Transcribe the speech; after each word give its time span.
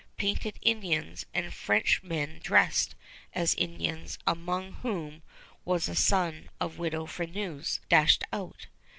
Painted 0.17 0.57
Indians, 0.63 1.27
and 1.31 1.53
Frenchmen 1.53 2.39
dressed 2.41 2.95
as 3.33 3.53
Indians, 3.53 4.17
among 4.25 4.71
whom 4.81 5.21
was 5.63 5.87
a 5.87 5.93
son 5.95 6.49
of 6.59 6.79
Widow 6.79 7.05
Freneuse, 7.05 7.79
dashed 7.87 8.23
out. 8.33 8.65